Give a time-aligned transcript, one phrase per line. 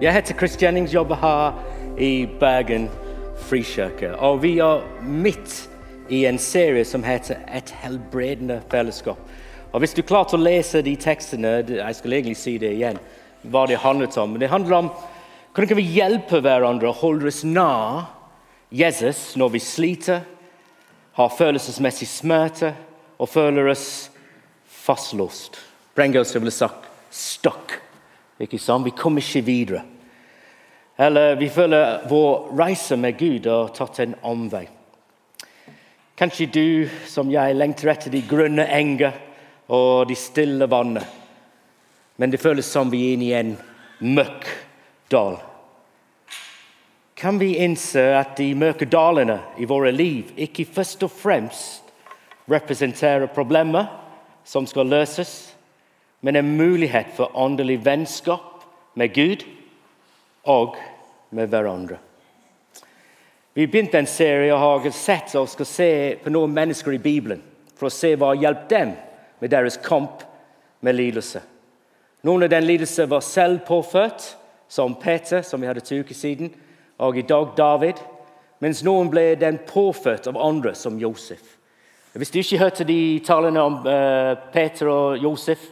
[0.00, 1.52] Jeg heter Chris Jennings, jobber her
[1.98, 2.84] i Bergen
[3.48, 4.12] Frikirke.
[4.22, 5.64] Og vi er midt
[6.08, 9.18] i en serie som heter Et helbredende fellesskap.
[9.72, 12.98] Og Hvis du klarte å lese de tekstene Jeg skal egentlig si det igjen,
[13.42, 14.38] hva det handlet om.
[14.38, 14.92] Det handler om
[15.54, 18.06] kan kan vi hjelpe hverandre å holde oss nær
[18.70, 20.20] Jesus når vi sliter,
[21.12, 22.70] har følelsesmessig smerte
[23.18, 24.10] og føler oss
[24.64, 25.58] fastlåst.
[25.96, 27.87] Brengås ville sagt 'stuck'.
[28.40, 28.86] Ikke sant?
[28.86, 29.82] Vi kommer ikke videre.
[30.98, 34.66] Eller vi føler vår reise med Gud har tatt en omvei.
[36.18, 39.14] Kanskje du, som jeg, lengter etter de grønne enger
[39.70, 41.04] og de stille vannene.
[42.18, 43.52] Men det føles som vi er inne i en
[44.16, 44.48] mørk
[45.10, 45.38] dal.
[47.18, 51.94] Kan vi innse at de mørke dalene i våre liv ikke først og fremst
[52.50, 53.86] representerer problemer
[54.46, 55.47] som skal løses,
[56.20, 59.44] men en mulighet for åndelig vennskap med Gud
[60.42, 60.76] og
[61.30, 61.98] med hverandre.
[63.54, 65.90] Vi begynte en serie og har sett og skal se
[66.22, 67.42] på noen mennesker i Bibelen
[67.78, 68.92] for å se hva hjalp dem
[69.38, 70.22] med deres kamp
[70.80, 71.42] med lidelse.
[72.26, 74.34] Noen av den lidelse var selv påført,
[74.68, 76.50] som Peter, som vi hadde to uker siden,
[76.98, 78.00] og i dag David,
[78.60, 81.54] mens noen ble den påført av andre, som Josef.
[82.18, 85.62] Hvis du ikke hørte de talene om uh, Peter og Josef,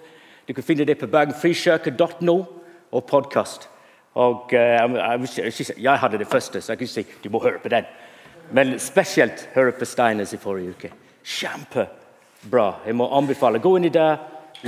[0.47, 2.35] du kan finne det på bergenfrikirke.no
[2.95, 3.69] og podkast.
[4.15, 4.59] Og, uh,
[5.37, 7.89] jeg, jeg, hadde det første, så jeg kunne si du må høre på den.
[8.55, 10.91] Men spesielt høre på Steiners i forrige uke.
[11.27, 12.69] Kjempebra.
[12.87, 13.59] Jeg må anbefale.
[13.59, 14.11] Gå inn i det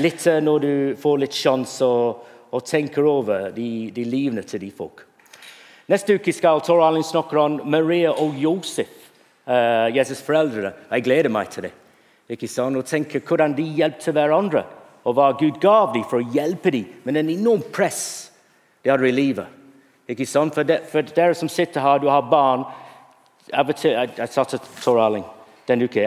[0.02, 4.72] litt når du får litt sjanse og, og tenker over de, de, livene til de
[4.74, 5.04] folk.
[5.88, 8.90] Neste uke skal Tor Arling snakke om Maria og Josef,
[9.46, 10.74] uh, Jesus' foreldre.
[10.90, 11.72] Jeg gleder meg til det.
[12.28, 12.76] Ikke sant?
[12.76, 14.66] Og tenker hvordan de hjelper hverandre,
[15.08, 16.88] og hva Gud gav dem for å hjelpe dem.
[17.06, 18.02] Men en enormt press
[18.84, 19.48] de hadde i livet.
[20.08, 20.52] Ikke sant?
[20.56, 22.66] For, de, for dere som sitter her, du har barn
[23.48, 25.24] Jeg, jeg, jeg satt til Tor Arling
[25.68, 26.04] den uka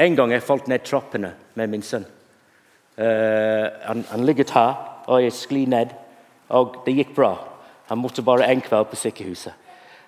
[0.00, 2.06] En gang jeg falt ned trappene med min sønn.
[3.00, 4.76] Uh, han, han ligget her,
[5.08, 5.92] og jeg skli ned.
[6.56, 7.34] Og det gikk bra.
[7.90, 9.52] Han måtte bare en kveld på sykehuset.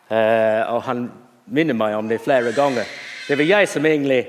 [0.09, 1.06] Uh, og han
[1.53, 2.88] minner meg om det flere ganger.
[3.28, 4.22] Det var jeg som egentlig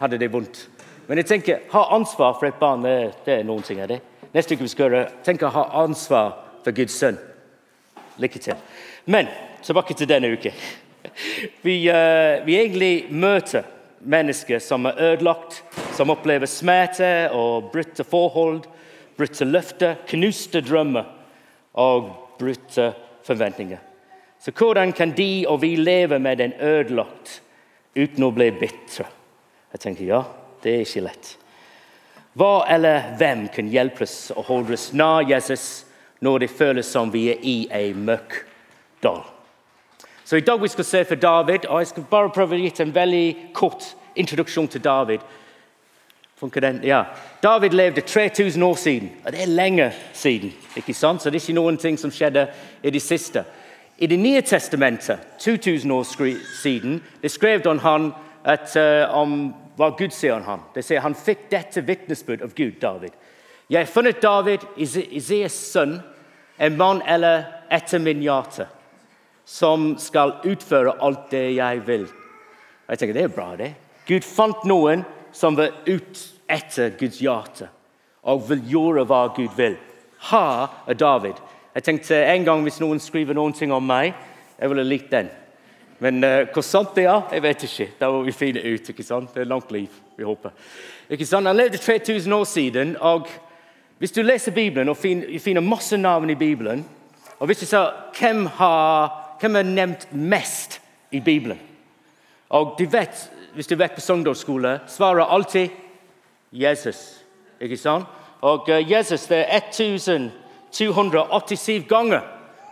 [0.00, 0.64] hadde det vondt.
[1.08, 4.02] Men jeg tenker, ha ansvar for et barn, det, er noen ting av det.
[4.34, 7.16] Neste uke vi skal høre, tenk å ha ansvar for Guds sønn.
[8.20, 8.60] Lykke til.
[9.08, 9.30] Men
[9.64, 10.52] tilbake til denne uke.
[11.64, 13.64] Vi, uh, vi egentlig møter
[14.06, 15.62] mennesker som er ødelagt,
[15.96, 18.66] som opplever smerte og brutte forhold,
[19.16, 21.08] brutte løfter, knuste drømmer
[21.80, 22.90] og brutte
[23.26, 23.80] forventninger.
[24.38, 27.40] Så hvordan kan de og vi leve med den ødelagt
[27.96, 29.08] uten å bli bitre?
[29.72, 30.22] Jeg tenker ja,
[30.62, 31.34] det er ikke lett.
[32.38, 35.84] Hva eller hvem kan hjelpe oss å holde oss nær Jesus
[36.22, 38.44] når det føles som vi er i en mørk
[39.02, 39.24] dal.
[40.24, 42.72] Så I dag vi skal se for David, og jeg skal bare prøve å gi
[42.82, 45.20] en veldig kort introduksjon til David.
[46.38, 46.80] Den?
[46.84, 47.04] Ja.
[47.42, 50.52] David levde 3000 år siden, og det er lenge siden.
[50.76, 51.22] ikke sant?
[51.22, 52.46] Så det er ikke noen ting som skjedde
[52.82, 53.44] i det siste.
[53.98, 56.04] I Det nye testamentet, 2000 år
[56.62, 58.12] siden, det skrev han
[58.44, 60.62] at, uh, om hva Gud sier om ham.
[60.74, 63.12] Det sier Han fikk dette vitnesbyrd av Gud, David.
[63.68, 65.98] Jeg har funnet David, Isias sønn,
[66.58, 68.66] en mann eller etter min hjerte,
[69.44, 72.08] som skal utføre alt det jeg vil.
[72.88, 73.74] Jeg tenker, Det er bra, det.
[74.06, 77.68] Gud fant noen som var ut etter Guds hjerte
[78.24, 79.76] og vil gjøre hva Gud vil.
[80.32, 81.36] Ha er David.
[81.74, 84.14] Jeg tenkte en gang Hvis noen skriver noen ting om meg,
[84.58, 85.28] jeg ville likt den.
[85.98, 87.88] Men uh, hvor sant det er, jeg vet ikke.
[88.00, 88.88] Da må vi finne ut.
[88.88, 89.34] ikke sant?
[89.34, 90.50] Det er langt liv, vi håper.
[91.10, 91.46] Ikke sant?
[91.46, 92.96] Han levde 3000 år siden.
[93.00, 93.26] og
[93.98, 96.86] hvis du leser Bibelen og finner, masse navn i Bibelen
[97.38, 101.58] og hvis du sa, hvem har, er nevnt mest i Bibelen
[102.48, 105.68] og du vet, Hvis du vet på søndagsskole, svarer alltid
[106.52, 107.24] Jesus.
[107.60, 108.04] Ikke sant?
[108.40, 112.20] Og uh, Jesus det er 1287 ganger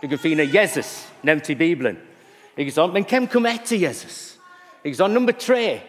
[0.01, 1.97] du kan finne Jesus nevnt i Bibelen.
[2.57, 2.93] Ikke sant?
[2.93, 4.37] Men hvem kom etter Jesus?
[4.83, 5.13] Ikke sant?
[5.13, 5.79] Nummer tre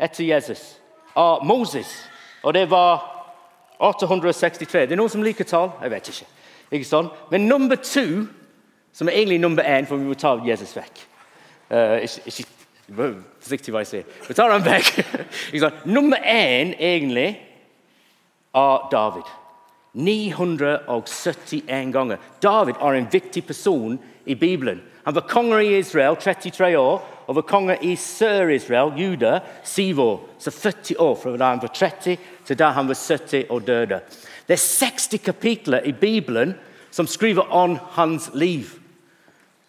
[0.00, 0.80] etter Jesus
[1.16, 1.90] av Moses.
[2.42, 3.04] Og det var
[3.80, 4.86] 863.
[4.86, 5.72] Det er noen som liker tall?
[5.82, 6.28] Jeg vet ikke.
[6.70, 7.12] ikke sant?
[7.30, 8.06] Men nummer to,
[8.92, 11.04] som er egentlig nummer én, for vi må ta Jesus vekk
[11.70, 12.48] uh, ikke, ikke,
[12.90, 14.06] Forsiktig hva jeg sier.
[14.26, 14.96] Vi tar ham vekk.
[15.96, 17.36] nummer én egentlig
[18.50, 19.28] av David.
[19.94, 22.18] 971 ganger.
[22.42, 23.94] David er en viktig person
[24.30, 24.80] i Bibelen.
[25.04, 25.16] Han
[25.60, 30.20] i Israel 33 år og var konge i Sør-Israel, Juda, 7 år.
[30.38, 32.16] Så 40 år fra da han var 30
[32.46, 34.00] til da han var 70 og døde.
[34.46, 36.54] Det er 60 kapitler i Bibelen
[36.90, 38.66] som skriver om hans liv.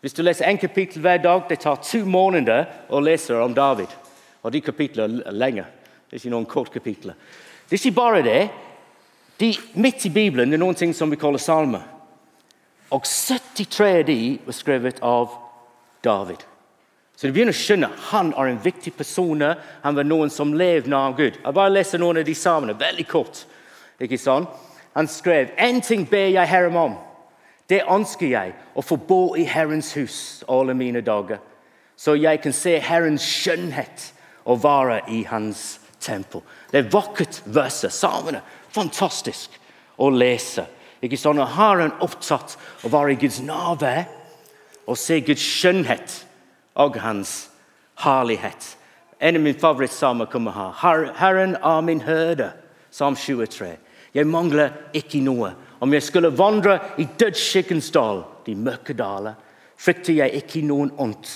[0.01, 3.89] Hvis du leser en kapittel hver dag, det tar to måneder å lese om David.
[4.41, 5.65] Og de kapitlene er lenge.
[6.09, 7.13] Det er ikke noen kort kapitler.
[7.69, 8.41] Det er ikke bare det.
[9.37, 11.85] De, midt i Bibelen det er som vi kaller salmer.
[12.91, 15.35] Og 73 av de var skrevet av
[16.03, 16.43] David.
[17.15, 19.43] Så du begynner å skjønne han er en viktig person.
[19.83, 21.37] Han var noen som levde nær Gud.
[21.37, 23.43] Jeg bare leser noen av de samene, veldig kort.
[24.01, 24.49] Ikke sant?
[24.97, 26.97] Han skrev en ting ber jeg Herren om.
[27.69, 30.17] Det ønsker jeg, å få bo i Herrens hus
[30.51, 31.39] alle mine dager.
[31.95, 34.09] Så jeg kan se Herrens skjønnhet
[34.43, 36.41] og være i Hans tempel.
[36.71, 37.93] Det er vakkert verset.
[37.93, 38.41] Samene.
[38.73, 39.55] Fantastisk
[40.01, 40.65] å lese.
[41.01, 44.05] Ikke sånn, og Har en opptatt av å være i Guds nærvær
[44.87, 46.25] og se Guds skjønnhet
[46.81, 47.49] og hans
[48.03, 48.75] herlighet.
[49.21, 51.11] En av mine favorittsalmer kommer her.
[51.17, 52.51] Herren er min hørde.
[52.91, 53.75] Psalm 23.
[54.13, 55.53] Jeg mangler ikke noe.
[55.81, 59.37] Om jeg skulle vandre i dødsskikkens dal, de mørke daler,
[59.77, 61.29] frykter jeg ikke noen ondt.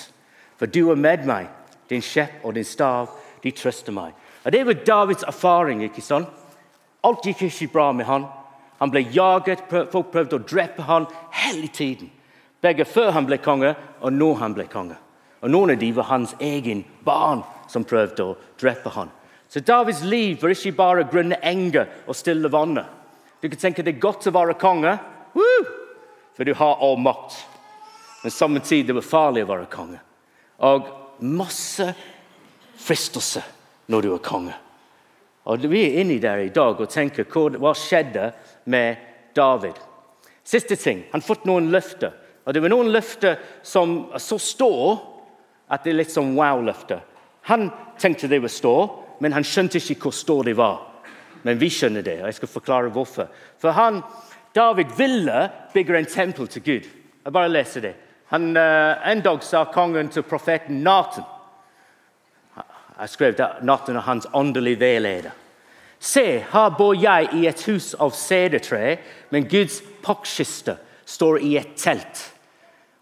[0.60, 1.48] For du er med meg,
[1.90, 3.10] din skjepp og din stav,
[3.44, 4.14] de trøster meg.
[4.46, 5.84] Og Det var Davids erfaring.
[5.84, 6.28] ikke sant?
[7.04, 8.26] Alt gikk ikke bra med han.
[8.80, 11.08] Han ble jaget, folk prøvde å drepe han
[11.44, 12.12] hele tiden.
[12.62, 14.98] Begge før han ble konge, og nå han ble konge.
[15.46, 19.12] Og Noen av dem var hans egen barn som prøvde å drepe han.
[19.48, 22.90] Så Davids liv var ikke bare grønne enger og stille vannet.
[23.42, 24.98] Du kan tenke det er godt å være konge,
[25.36, 25.66] Woo!
[26.36, 27.38] for du har all makt.
[28.24, 30.00] Men samme tid det var farlig å være konge.
[30.66, 30.88] Og
[31.22, 31.86] masse
[32.82, 33.44] fristelse
[33.92, 34.56] når du er konge.
[35.46, 38.32] Og Vi er inni der i dag og tenker hva skjedde
[38.66, 38.96] med
[39.36, 39.76] David.
[40.44, 42.12] Siste ting, Han har fått noen løfter.
[42.46, 45.00] Og Det var noen løfter som så står
[45.70, 47.02] at det er litt som wow-løfter.
[47.50, 48.76] Han tenkte det var stå,
[49.20, 50.82] men han skjønte ikke hvor stå det var.
[51.44, 53.30] Men vi skjønner det, og jeg skal forklare hvorfor.
[53.62, 54.02] For han,
[54.56, 56.90] David ville bygge en tempel til Gud.
[57.26, 57.94] Jeg bare leser det.
[58.34, 61.26] Han, uh, en dag sa kongen til profeten Nathan
[63.00, 65.32] Jeg skrev til Nathan og hans åndelige veileder.
[66.00, 68.98] Se, her bor jeg i et hus av sedertre,
[69.32, 72.22] men Guds pakkskiste står i et telt.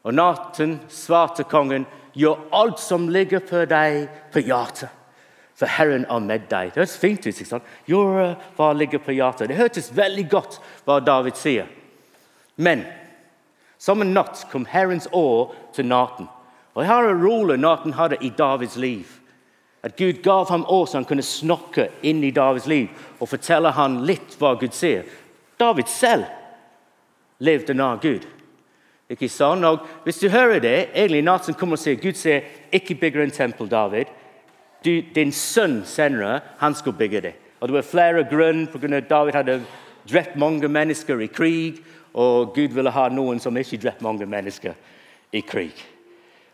[0.04, 4.04] Og natten svarte kongen, Gjør alt som ligger på deg
[4.34, 4.90] på hjertet,
[5.57, 6.69] for Herren er med deg.
[6.69, 7.34] Det høres fint ut.
[7.34, 7.72] ikke sant?
[7.89, 9.50] Gjør hva ligger på hjertet.
[9.50, 11.66] Det hørtes veldig godt hva David sier.
[12.56, 12.86] Men
[13.81, 16.30] samme natt kom Herrens år til natten.
[16.78, 19.10] Og Her er rolle natten hadde i Davids liv.
[19.83, 22.88] At Gud gav ham år så han kunne snakke inn i Davids liv
[23.19, 25.03] og fortelle ham litt hva Gud sier.
[25.59, 26.24] David selv
[27.44, 28.24] levde nær Gud.
[29.12, 29.65] Ikke sånn?
[29.68, 33.35] Og Hvis du hører det, egentlig Nathan kommer og sier Gud sier ikke bygge en
[33.35, 34.07] tempel, David.
[34.83, 37.33] Du, din sønn senere, han skal bygge det.
[37.59, 39.00] Og Det var flere grunner pga.
[39.00, 39.62] David hadde
[40.09, 41.83] drept mange mennesker i krig.
[42.13, 44.74] Og Gud ville ha noen som ikke drepte mange mennesker
[45.33, 45.74] i krig.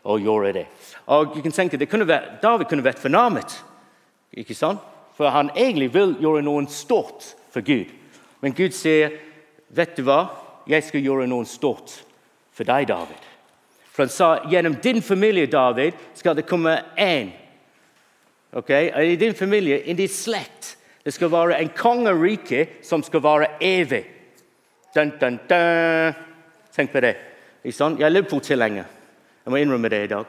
[0.04, 0.66] Og gjorde det.
[1.06, 3.56] Og kan tenke, det kunne vært, David kunne vært fornærmet.
[4.40, 4.80] Ikke sant?
[5.16, 7.90] For han egentlig vil gjøre noe stort for Gud.
[8.40, 9.10] Men Gud sier,
[9.68, 10.30] 'Vet du hva?
[10.66, 12.02] Jeg skal gjøre noe stort
[12.52, 13.22] for deg, David.
[13.92, 17.30] For han sa gjennom din familie, David, skal det komme én.
[18.52, 18.90] Okay?
[19.12, 24.04] I din familie, i din slekt, det skal være en kongerike som skal være evig.
[24.94, 26.14] Dun, dun, dun.
[26.74, 27.16] Tenk på det.
[27.64, 28.00] Ikke sant?
[28.00, 28.84] Jeg er Liverpool-tilhenger.
[29.50, 30.26] Jeg må innrømme det i dag.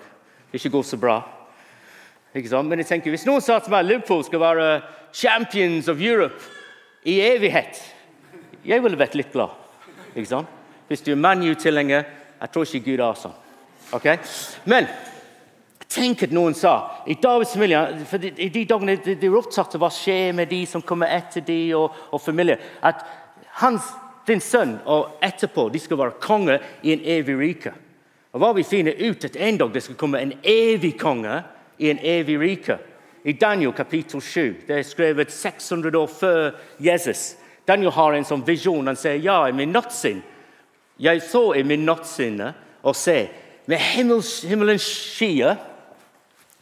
[0.50, 1.20] Det ikke går så bra.
[2.34, 4.70] Men jeg tenker, hvis noen sa til meg at Liverpool skal være
[5.14, 6.42] champions of Europe
[7.06, 7.78] i evighet
[8.66, 9.54] Jeg ville vært litt glad.
[10.16, 12.04] Hvis du er ManU-tilhenger
[12.42, 13.38] jeg tror ikke Gud har sånn.
[13.94, 14.18] Okay?
[14.66, 14.90] Men
[15.86, 19.78] tenk at noen sa I Davids familie for i de dagene de, de er opptatt
[19.78, 23.06] av hva skjer med de som kommer etter de og, og familie, at
[23.62, 23.94] hans,
[24.26, 27.78] din sønn og etterpå de skal være konge i en evig rike.
[28.32, 31.44] Og hva vi finner ut at En dag det skal komme en evig konge
[31.78, 32.78] i en evig rike.
[33.24, 37.36] I Daniel kapittel 7, det er skrevet 600 år før Jesus.
[37.68, 38.88] Daniel har en sånn visjon.
[38.88, 40.24] Han sier ja, i min nattsinn
[41.02, 42.52] jeg så i min nattsinne
[42.86, 43.26] og se,
[43.66, 45.58] med himmels, himmelens skyer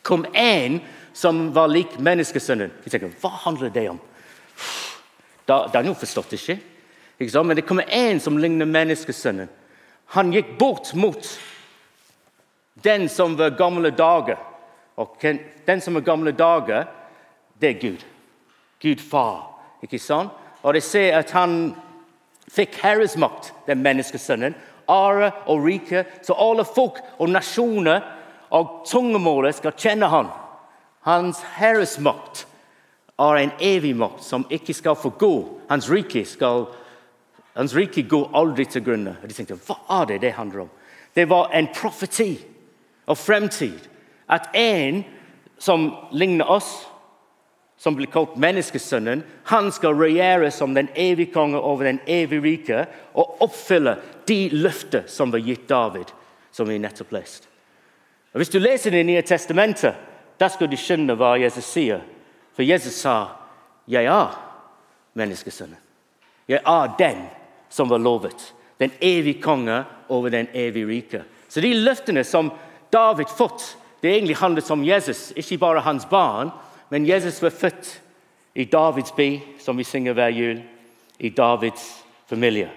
[0.03, 0.79] kom en
[1.15, 2.71] som var lik menneskesønnen.
[2.83, 3.99] Vi tenker, Hva handler det om?
[5.47, 6.55] Da, Daniel forstått ikke.
[7.19, 9.49] ikke Men det kommer en som ligner menneskesønnen.
[10.15, 11.25] Han gikk bort mot
[12.83, 14.37] den som var gamle dager.
[14.99, 15.15] Og
[15.65, 16.87] den som er gamle dager,
[17.61, 18.05] det er Gud.
[18.81, 19.45] Gud far.
[19.83, 20.31] Ikke sant?
[20.63, 21.73] Og de ser at han
[22.51, 24.55] fikk herresmakt, den menneskesønnen,
[24.89, 28.01] Are og rike, så alle folk og nasjoner
[28.49, 30.31] og tungemålet skal kjenne han.
[31.05, 32.47] Hans herresmakt
[33.19, 35.33] er en evig makt som ikke skal forgå.
[35.69, 36.69] Hans rike skal
[37.57, 39.17] Hans rike går aldri til grunne.
[39.19, 40.69] Og de tenkte, hva er det det handler om?
[41.15, 42.37] Det var en profeti
[43.09, 43.79] av fremtid.
[44.29, 45.03] At en
[45.57, 46.87] som ligner oss,
[47.77, 52.85] som blir kalt menneskesønnen, han skal regjere som den evige konge over den evige rike
[53.17, 53.95] og oppfylle
[54.27, 56.11] de løfter som var gitt David,
[56.51, 57.47] som vi nettopp leste.
[58.33, 59.95] Og Hvis du leser Det nye testamentet,
[60.39, 62.01] da skal du skjønne hva Jesus sier.
[62.53, 63.27] For Jesus sa,
[63.87, 64.37] 'Jeg er
[65.15, 65.81] menneskesønnen'.
[66.47, 67.27] Jeg er den
[67.69, 68.53] som var lovet.
[68.79, 71.23] Den evige konge over den evige rike.
[71.49, 72.51] Så de løftene som
[72.89, 76.51] David fått, det egentlig handlet om Jesus, ikke bare hans barn.
[76.89, 78.01] Men Jesus var født
[78.53, 80.61] i Davids by, som vi synger hver jul,
[81.19, 82.69] i Davids familie.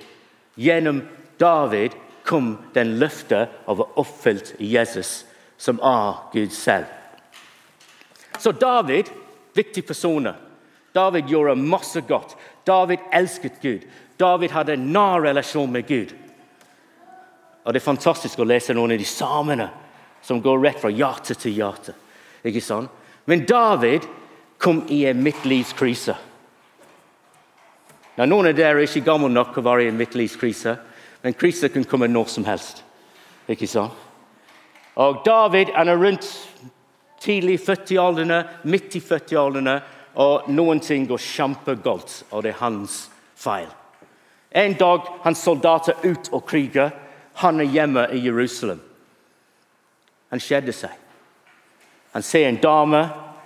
[0.54, 1.02] Gjennom
[1.40, 5.23] David kom den løftet av å oppfylt i Jesus,
[5.57, 6.87] som er Gud selv.
[8.38, 9.09] Så David,
[9.54, 10.35] viktig personer.
[10.92, 12.37] David gjorde masse godt.
[12.66, 13.87] David elsket Gud.
[14.19, 16.12] David hadde en nær relasjon med Gud.
[17.64, 19.69] Og Det er fantastisk å lese noen av de samene
[20.22, 21.94] som går rett fra hjerte til hjerte.
[22.46, 22.90] Ikke sant?
[23.26, 24.06] Men David
[24.58, 26.14] kom i en midtlivskrise.
[28.16, 30.76] Nå, noen av dere er ikke gamle nok til å være i en midtlivskrise,
[31.22, 32.82] men kriser kan komme når som helst.
[33.50, 33.94] Ikke sant?
[35.00, 36.26] Og David han er rundt
[37.22, 39.78] tidlig 40-årene, midt i 40-årene,
[40.20, 43.06] og noen ting går kjempegalt, og det er hans
[43.38, 43.70] feil.
[44.52, 46.90] En dag hans soldater ut og kriger.
[47.40, 48.82] Han er hjemme i Jerusalem.
[50.32, 50.92] Han skjedde seg.
[52.12, 53.02] Han ser en dame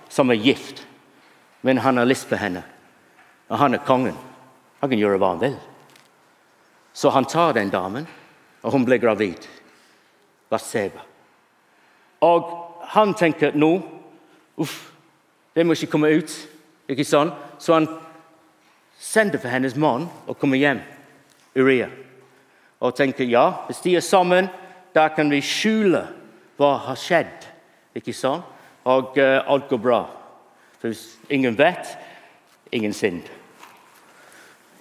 [0.09, 0.85] som er gift,
[1.67, 2.63] men han har lyst på henne.
[3.51, 4.15] Og han er kongen.
[4.81, 5.57] Han kan gjøre hva han vil.
[6.95, 8.07] Så han tar den damen,
[8.63, 9.47] og hun blir gravid.
[10.51, 11.03] Batseba.
[12.23, 12.51] Og
[12.95, 13.75] han tenker nå
[14.57, 14.93] Uff,
[15.53, 16.33] det må ikke komme ut.
[16.89, 17.29] Ikke sånn?
[17.61, 17.89] Så han
[18.97, 20.81] sender for hennes mann og kommer hjem,
[21.53, 21.91] Uria.
[22.81, 24.49] Og tenker ja, hvis de er sammen,
[24.97, 26.07] da kan vi skjule
[26.57, 27.49] hva har skjedd.
[27.97, 28.45] Ikke sant?
[28.87, 30.01] Og uh, alt går bra.
[30.79, 31.97] For hvis ingen vet,
[32.73, 33.27] ingen synd.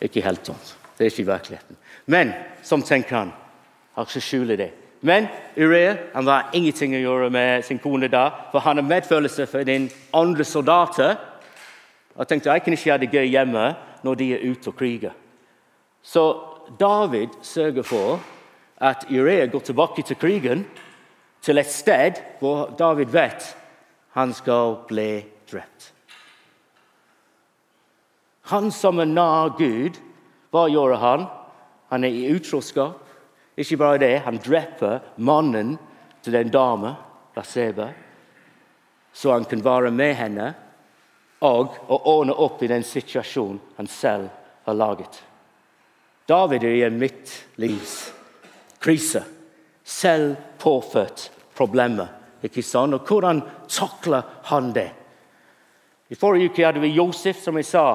[0.03, 0.62] Ikke helt sånn.
[0.96, 1.77] Det er ikke virkeligheten.
[2.12, 3.32] Men som tenker han,
[3.96, 4.72] har ikke skjule det.
[5.05, 5.27] Men
[5.58, 9.67] Urea han har ingenting å gjøre med sin kone da, for han har medfølelse for
[9.67, 11.17] den andre soldater.
[12.15, 13.65] Jeg tenkte jeg kan ikke ha det gøy hjemme
[14.05, 15.13] når de er ute og kriger.
[16.05, 16.24] Så
[16.79, 18.20] David sørger for
[18.82, 20.65] at Urea går tilbake til krigen,
[21.45, 23.51] til et sted hvor David vet
[24.15, 25.91] han skal bli drept.
[28.49, 29.97] Han som er nær Gud,
[30.53, 31.25] hva gjør han?
[31.91, 33.01] Han er i utroskap.
[33.57, 35.77] Ikke bare det, han dreper mannen
[36.23, 36.95] til den dame,
[37.35, 37.89] Placeba,
[39.11, 40.53] så han kan være med henne
[41.43, 44.29] og, å ordne opp i den situasjonen han selv
[44.63, 45.19] har laget.
[46.27, 49.23] David er i en midtlivskrise.
[49.83, 52.07] Selv påført problemer.
[52.43, 52.93] Ikke sant?
[52.93, 54.21] Og hvordan takler
[54.51, 54.89] han det?
[56.09, 57.85] I forrige uke hadde vi Josef, som jeg sa.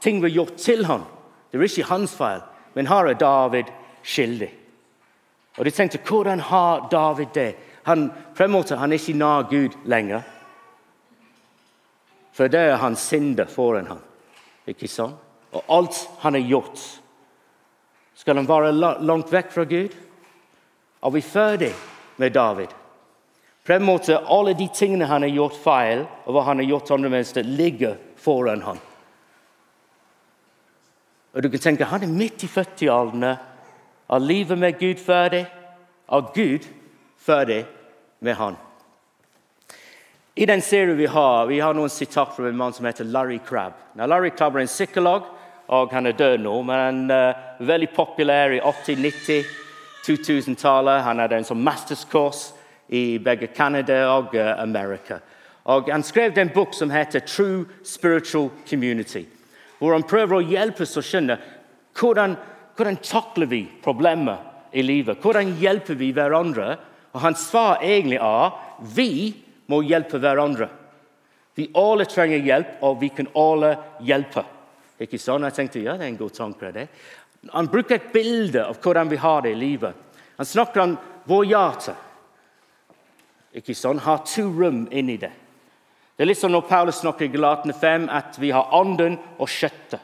[0.00, 1.02] Ting var gjort til ham.
[1.50, 2.42] Det var ikke hans feil,
[2.74, 3.72] men her er David
[4.04, 4.50] skyldig.
[5.56, 7.54] Og de tenkte hvordan har David det?
[7.86, 10.22] Han, fremover, han er ikke nær Gud lenger.
[12.36, 14.02] For det er hans synder foran ham.
[14.68, 15.16] Ikke sant?
[15.56, 16.80] Og alt han har gjort,
[18.14, 18.72] skal han være
[19.06, 19.94] langt vekk fra Gud?
[21.04, 21.70] Er vi ferdig
[22.16, 22.74] med David?
[23.66, 26.90] På en måte, Alle de tingene han har gjort feil, og hva han har gjort
[26.94, 28.78] andre mennesker, ligger foran ham.
[31.34, 33.32] Og du kan tenke han er midt i 40-årene.
[34.08, 35.42] Er livet med Gud ferdig?
[36.06, 36.68] Er Gud
[37.18, 37.64] ferdig
[38.20, 38.56] med han?
[40.36, 43.40] I den serien vi har, vi har noen sitat fra en mann som heter Larry
[43.42, 43.72] Crabb.
[43.96, 45.26] Now, Larry Crabb er en psykolog,
[45.66, 49.54] og han er død nå, men han er uh, veldig populær i 80-, 90-,
[50.06, 51.02] 2000-tallet.
[51.02, 52.52] Han hadde en sånn masterskurs
[52.88, 55.18] i begge Canada og uh, Amerika.
[55.66, 59.26] Og han skrev en bok som heter 'True Spiritual Community',
[59.78, 61.38] hvor han prøver å hjelpe oss å skjønne
[61.98, 62.36] hvordan,
[62.76, 64.36] hvordan takler vi problemer
[64.72, 65.18] i livet.
[65.18, 66.76] Hvordan hjelper vi hverandre?
[67.12, 68.52] Og Hans svar egentlig er
[68.94, 69.34] vi
[69.66, 70.68] må hjelpe hverandre.
[71.56, 74.44] Vi alle trenger hjelp, og vi kan alle hjelpe.
[75.00, 75.44] Ikke sånn?
[75.48, 76.72] Jeg tenkte ja, det er en god tanke.
[76.72, 76.88] det.
[77.52, 79.94] Han bruker et bilde av hvordan vi har det i livet.
[80.36, 81.94] Han snakker om vår hjerte
[83.56, 85.32] ikke sånn, har to rom inni det.
[86.16, 89.50] Det er litt som når Paulus snakker i Galatene 5, at vi har ånden og
[89.52, 90.00] kjøttet.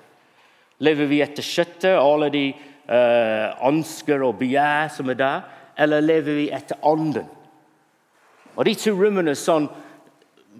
[0.82, 5.46] Lever vi etter kjøttet og alle de uh, ønsker og begjær som er der,
[5.80, 7.28] eller lever vi etter ånden?
[8.52, 9.70] Og De to rommene sånn,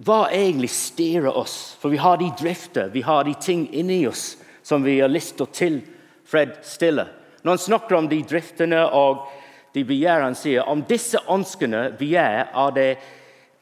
[0.06, 1.75] hva egentlig styrer oss?
[1.80, 5.37] For vi har de drifter, vi har de ting inni oss som vi har lyst
[5.37, 7.04] til å tilfredsstille.
[7.42, 9.26] Når han snakker om de driftene og
[9.73, 12.91] de begjærene sier om disse ønskene begjær av det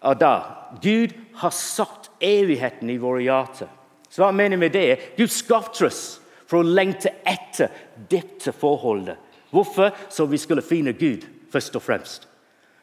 [0.00, 0.34] av da.
[0.82, 1.12] Gud
[1.42, 3.68] har satt evigheten i våre hjerter.
[4.10, 5.16] Så hva mener vi med det?
[5.16, 7.70] Gud skapte oss for å lengte etter
[8.10, 9.18] dette forholdet.
[9.50, 9.92] Hvorfor?
[10.10, 12.26] Så vi skulle finne Gud, først og fremst.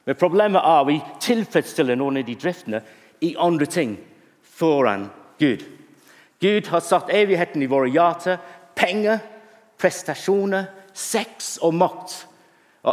[0.07, 2.81] Men problemet er at vi tilfredsstiller noen av de driftene
[3.23, 3.97] i andre ting
[4.55, 5.65] foran Gud.
[6.39, 8.37] Gud har satt evigheten i våre hjerter.
[8.77, 9.19] Penger,
[9.79, 12.15] prestasjoner, sex og makt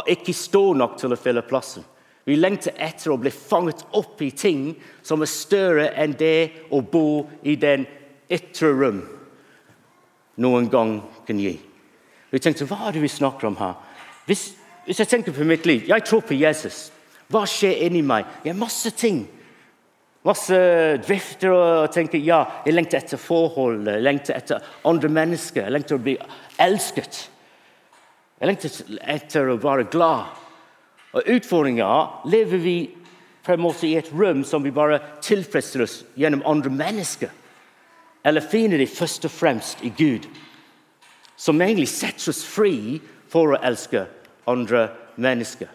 [0.01, 1.85] er ikke stor nok til å fylle plassen.
[2.25, 4.71] Vi lengter etter å bli fanget opp i ting
[5.05, 7.85] som er større enn det å bo i den
[8.33, 9.03] ytre rom
[10.41, 10.97] noen gang
[11.27, 11.53] kan gi.
[12.33, 13.77] Vi tenkte, Hva er det vi snakker om her?
[14.25, 14.49] Hvis,
[14.87, 16.89] hvis jeg tenker på mitt liv Jeg tror på Jesus.
[17.29, 18.25] Hva skjer inni meg?
[18.43, 19.23] Jeg har masse ting.
[20.25, 20.57] Masse
[21.05, 25.99] drifter og tenker ja, jeg lengter etter forhold, jeg lengter etter andre mennesker, jeg lengter
[25.99, 26.15] å bli
[26.65, 27.19] elsket.
[28.35, 30.33] Jeg lengter etter å være glad.
[31.15, 31.87] Og Utfordringa
[32.27, 32.77] lever vi
[33.45, 37.31] på en måte i et rom som vi bare tilfredsstiller oss gjennom andre mennesker.
[38.25, 40.25] Eller finner de først og fremst i Gud,
[41.37, 42.99] som egentlig setter oss fri
[43.31, 44.03] for å elske
[44.49, 45.69] andre mennesker.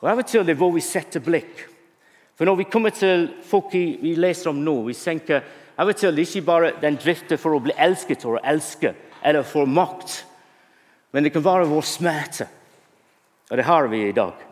[0.00, 1.66] Og Av og til det er hvor vi setter blikk.
[2.38, 5.42] For Når vi kommer til folk vi leser om nå, vi tenker
[5.78, 8.42] av og til det er ikke bare den driften for å bli elsket og å
[8.42, 10.24] elske, eller for makt.
[11.10, 12.48] Men det kan være vår smerte.
[13.48, 14.44] Og det har vi i dag.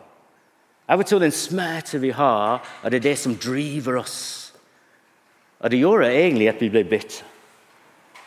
[0.87, 4.19] Av og til den smerte vi har, er det det som driver oss.
[5.59, 7.33] Og det gjør egentlig at vi blir bitre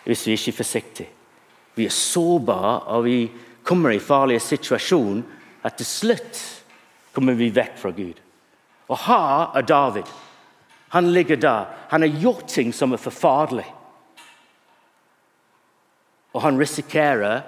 [0.01, 1.09] hvis vi ikke er forsiktige.
[1.77, 3.19] Vi er sårbare, og vi
[3.63, 6.41] kommer i farlige situasjoner at til slutt
[7.15, 8.17] kommer vi vekk fra Gud.
[8.91, 10.09] Og her er David.
[10.97, 11.69] Han ligger der.
[11.93, 13.71] Han har gjort ting som er forferdelige.
[16.33, 17.43] Og han risikerer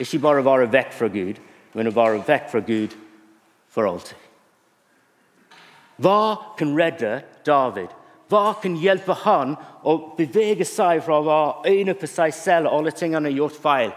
[0.00, 1.40] ikke bare være vekk fra Gud,
[1.74, 2.94] men å være vekk fra Gud
[3.72, 4.16] for alltid.
[6.02, 7.90] Hva kan redde David?
[8.32, 12.78] Hva kan hjelpe han å bevege seg fra å være øyne på seg selv og
[12.78, 13.92] alle tingene han har gjort feil,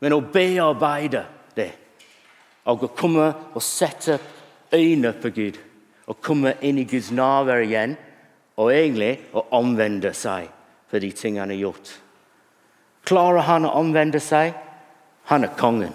[0.00, 1.24] men å bearbeide
[1.56, 1.72] det?
[2.70, 4.18] Og å komme og sette
[4.74, 5.58] øyne på Gud
[6.06, 7.96] og komme inn i Guds nærvær igjen
[8.56, 10.48] og egentlig å omvende seg
[10.86, 11.90] for de tingene han har gjort.
[13.06, 14.54] Klarer han å omvende seg?
[15.26, 15.94] Han er kongen.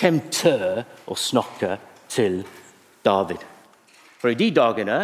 [0.00, 1.76] Hvem tør å snakke
[2.08, 2.40] til
[3.04, 3.42] David?
[4.20, 5.00] For i de dagene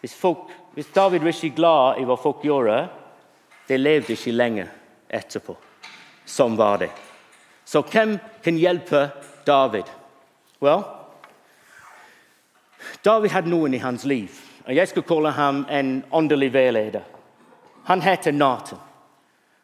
[0.00, 2.80] hvis, folk, hvis David var ikke glad i hva folk gjorde,
[3.68, 4.70] de levde ikke lenger
[5.08, 5.54] etterpå.
[6.28, 6.90] Sånn var det.
[7.68, 9.08] Så hvem kan hjelpe
[9.46, 9.90] David?
[10.62, 10.84] Well,
[13.04, 14.34] David hadde noen i hans liv.
[14.66, 17.04] og Jeg skal kalle ham en åndelig veileder.
[17.84, 18.78] Han heter Nathan.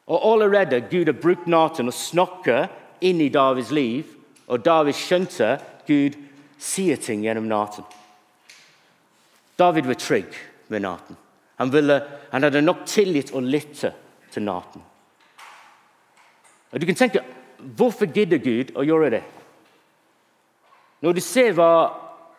[0.06, 2.68] Og allerede Gud har brukt Nathan og snakke
[3.00, 4.08] inn i Davids liv,
[4.46, 5.56] og David skjønte
[5.88, 6.16] Gud
[6.60, 7.84] sier ting gjennom natten
[9.58, 10.36] David var trygg
[10.72, 11.16] med natten
[11.56, 13.92] Han, ville, han hadde nok tillit og lytte
[14.34, 14.82] til natten
[16.72, 17.24] Og du kan tenke,
[17.64, 19.22] Hvorfor gidder Gud å gjøre det?
[21.00, 21.70] Når du ser hva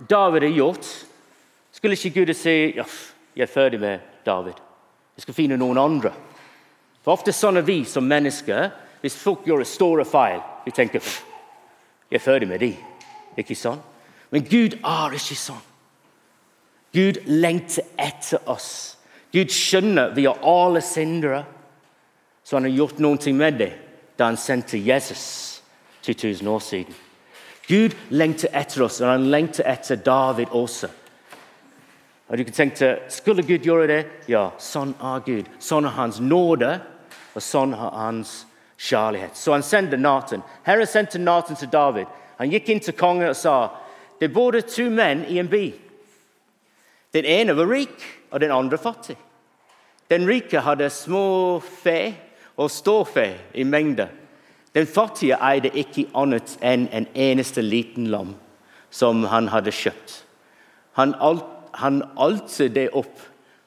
[0.09, 0.87] David har gjort,
[1.73, 2.85] skulle ikke Gud si ja,
[3.33, 4.59] jeg er ferdig med David.
[5.15, 6.11] Jeg skal finne noen andre.
[7.03, 8.69] For Ofte sånn er vi som mennesker.
[9.05, 10.97] Hvis folk gjør store feil, vi tenker
[12.09, 12.71] jeg er ferdig med de.
[13.37, 13.77] Ikke sånn?
[14.33, 15.61] Men Gud er ikke sånn.
[16.95, 18.95] Gud lengter etter oss.
[19.29, 21.43] Gud skjønner vi har alle syndere,
[22.41, 23.67] så han har gjort noe med det
[24.17, 25.27] da han sendte Jesus
[26.07, 26.97] 2000 år siden.
[27.67, 30.89] Gud lengter etter oss, og han lengter etter David også.
[32.25, 34.01] Og du kan tenke, Skulle Gud gjøre det?
[34.27, 35.45] Ja, sånn er Gud.
[35.59, 36.79] Sånn er hans nåde,
[37.35, 39.37] og sånn er hans kjærlighet.
[39.37, 40.43] Så han sendte Nathan.
[40.63, 42.05] Herren sendte Nathan til David.
[42.37, 43.55] Han gikk inn til kongen og sa
[44.19, 45.65] det bodde to menn i en by.
[47.15, 49.15] Den ene var rik, og den andre fattig.
[50.09, 52.15] Den rike hadde små fe
[52.57, 54.07] og storfe i mengder.
[54.75, 58.33] Den fattige eide ikke annet enn en eneste liten lam
[58.91, 60.17] som han hadde kjøpt.
[60.99, 61.47] Han, alt,
[61.79, 63.19] han alte det opp,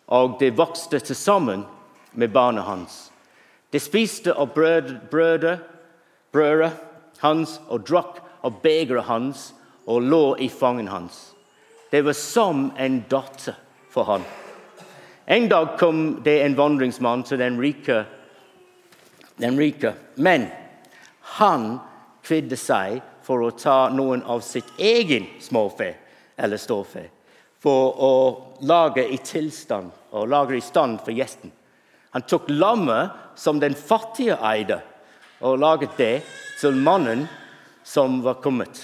[0.07, 1.65] og det vokste til sammen
[2.13, 3.09] med barna hans.
[3.71, 5.59] De spiste av brødet,
[6.33, 6.71] brødet
[7.21, 9.51] hans og drakk av begeret hans
[9.89, 11.33] og lå i fangen hans.
[11.91, 13.57] Det var som en datter
[13.91, 14.25] for han.
[15.25, 18.05] En dag kom det en vandringsmann til den rike,
[19.37, 19.95] den rike.
[20.17, 20.49] men
[21.21, 21.79] han
[22.23, 25.95] kvidde seg for å ta noen av sitt egen småfe
[26.37, 27.09] eller ståfe
[27.61, 28.15] for å
[28.61, 31.53] lage i tilstand og lage i stand for gjesten.
[32.15, 34.81] Han tok lammet som den fattige eide,
[35.41, 36.15] og laget det
[36.59, 37.27] til mannen
[37.87, 38.81] som var kommet.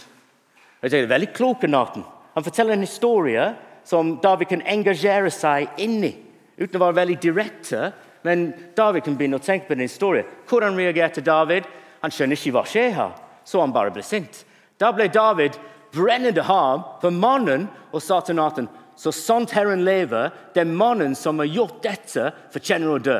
[0.80, 2.04] Det er Veldig klok Nathan.
[2.34, 6.12] Han forteller en historie som David kan engasjere seg inn i,
[6.58, 7.92] uten å være veldig direkte.
[8.24, 10.28] Men David kan begynne å tenke på den historien.
[10.48, 11.66] Hvordan reagerte David?
[12.00, 13.12] Han skjønner ikke hva skjer her,
[13.44, 14.44] så han bare ble sint.
[14.80, 15.56] Da ble David
[15.94, 21.38] brennende ham for mannen og sa til Nathan så sant Herren lever, den mannen som
[21.38, 23.18] har gjort dette, fortjener å dø.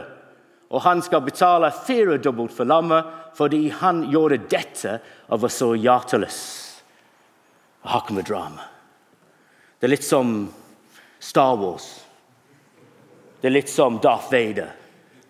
[0.74, 6.40] Og han skal betale firedobbelt for lammet fordi han gjorde dette av å så hjerteløs.
[7.84, 8.70] Her kommer drama.
[9.78, 10.36] Det er litt som
[11.18, 11.88] Star Wars.
[13.40, 14.70] Det er litt som Darth Vader,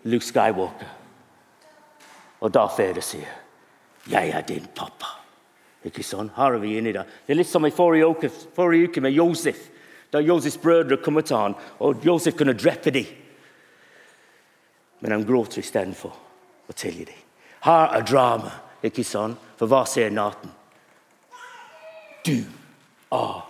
[0.07, 0.93] Luke Skywalker.
[2.39, 3.33] Og Darth Vader sier,
[4.07, 5.17] 'Jeg er din pappa'.
[5.85, 6.31] Ikke sånn?
[6.37, 7.05] Er vi inne i det.
[7.25, 9.69] Det er litt som i forrige uke, forrige uke med Josef.
[10.15, 13.05] Da Josefs brødre kommer til ham, og Josef kunne drepe dem.
[14.99, 16.13] Men han gråter istedenfor
[16.71, 17.17] å tilgi dem.
[17.65, 19.41] Her er drama, ikke sant?
[19.59, 20.53] For hva sier natten?
[22.23, 22.37] Du
[23.11, 23.41] er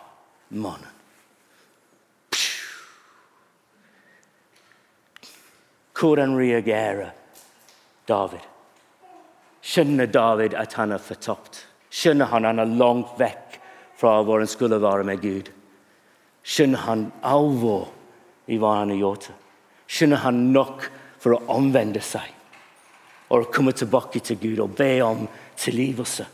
[0.58, 0.90] mannen.
[5.94, 7.12] Hvordan reagerer
[8.10, 8.42] David?
[9.62, 11.62] Skjønner David at han er fortapt?
[11.94, 13.60] Skjønner han han er langt vekk
[14.02, 15.54] fra hvor han skulle være med Gud?
[16.46, 17.90] Skjønner han alvor
[18.46, 18.94] i hva han
[20.22, 20.86] han nok
[21.22, 22.32] for å omvende seg
[23.34, 25.26] og komme tilbake til Gud og be om
[25.58, 26.28] tilgivelse?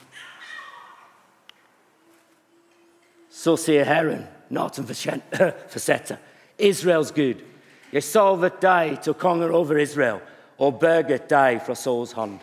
[3.31, 6.19] Så sier Herren, Nathan fortsetter,
[6.69, 7.39] Israels Gud,
[7.91, 10.19] jeg salvet deg til konger over Israel
[10.61, 12.37] og berget deg fra Sauls hånd.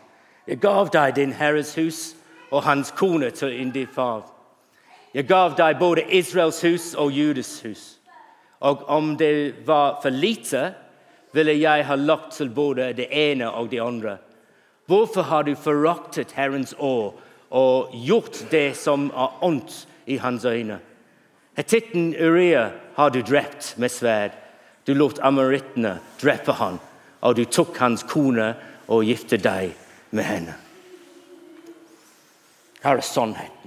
[0.49, 2.01] Jeg gav deg din Herres hus
[2.51, 4.25] og hans kone til din far.
[5.19, 7.85] Jeg gav deg både Israels hus og Judas hus.
[8.63, 10.69] Og om det var for lite,
[11.35, 14.21] ville jeg ha lagt til både det ene og det andre.
[14.87, 17.19] Hvorfor har du foraktet Herrens år
[17.51, 20.79] og gjort det som er ondt i hans øyne?
[21.59, 24.39] Hetitten Uria har du drept med sverd.
[24.87, 26.79] Du lot amorittene drepe han,
[27.21, 28.53] og du tok hans kone
[28.87, 29.75] og giftet deg
[30.15, 30.55] med henne.
[32.87, 33.58] Her er sannheten.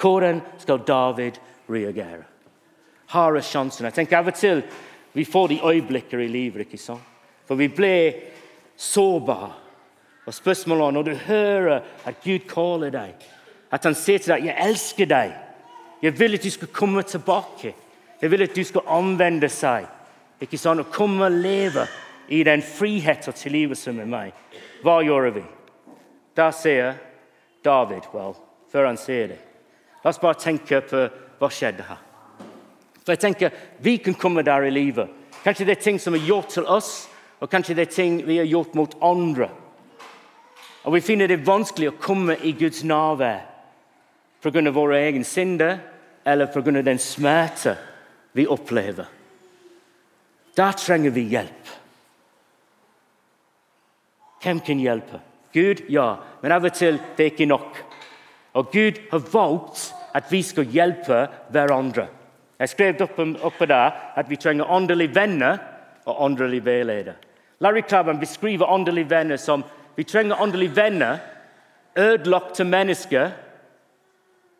[0.00, 1.32] Hvordan skal David
[1.70, 2.24] reagere?
[3.06, 3.84] Har er sjansen.
[3.84, 4.62] Jeg tenker Av og til
[5.14, 6.60] vi får de øyeblikker i livet.
[6.60, 7.02] ikke sant?
[7.46, 8.12] For vi blir
[8.76, 9.52] sårbare.
[10.26, 13.14] Og spørsmålet er når du hører at Gud kaller deg,
[13.70, 15.32] at han sier til deg 'Jeg elsker deg',
[16.02, 17.74] 'Jeg vil at du skal komme tilbake',
[18.22, 19.86] 'Jeg vil at du skal omvende seg'
[20.40, 20.80] ikke sant?
[20.80, 21.86] og komme og leve
[22.28, 24.32] i den frihet og tilgivelse med meg.
[24.82, 25.42] Hva gjør vi?
[26.36, 26.94] Da sier
[27.64, 28.34] David well,
[28.72, 29.38] før han sier det.
[30.04, 31.06] La oss bare tenke på
[31.40, 32.00] hva skjedde her.
[33.04, 35.08] For jeg tenker, Vi kan komme der i livet.
[35.44, 37.08] Kanskje det er ting som er gjort til oss,
[37.40, 39.48] og kanskje det er ting vi har gjort mot andre.
[40.84, 43.40] Og Vi finner det vanskelig å komme i Guds nærvær
[44.42, 44.70] pga.
[44.70, 45.78] våre egne synder
[46.24, 46.82] eller pga.
[46.82, 47.76] den smerte
[48.32, 49.06] vi opplever.
[50.56, 51.68] Da trenger vi hjelp.
[54.42, 55.20] Hvem kan hjelpe?
[55.52, 57.93] Gud, ja, men av og til det er ikke nok.
[58.54, 62.06] Og Gud har valgt at vi skal hjelpe hverandre.
[62.58, 63.02] Jeg skrev
[63.42, 65.58] oppe der at vi trenger åndelige venner
[66.04, 67.14] og åndelige veiledere.
[67.60, 69.64] Larry Craven beskriver åndelige venner som
[69.96, 71.18] vi trenger åndelige venner,
[71.98, 73.30] ødelagte mennesker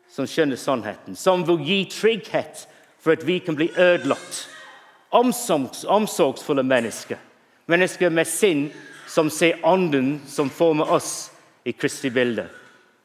[0.09, 2.67] som skjønner sannheten, som vil gi trygghet
[2.99, 4.47] for at vi kan bli ødelagt.
[5.11, 7.17] Omsorgs, omsorgsfulle mennesker.
[7.67, 8.69] Mennesker med sinn
[9.07, 11.31] som ser ånden som former oss
[11.65, 12.47] i Kristi bilde.